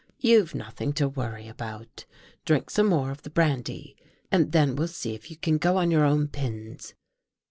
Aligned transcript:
You've 0.17 0.55
nothing 0.55 0.93
to 0.93 1.07
worry 1.07 1.47
about. 1.47 2.05
Drink 2.43 2.71
some 2.71 2.87
more 2.87 3.11
of 3.11 3.21
the 3.21 3.29
brandy, 3.29 3.95
and 4.31 4.51
then 4.51 4.75
we'll 4.75 4.87
see 4.87 5.13
if 5.13 5.29
you 5.29 5.37
can 5.37 5.59
go 5.59 5.77
on 5.77 5.91
your 5.91 6.05
own 6.05 6.27
pins." 6.27 6.95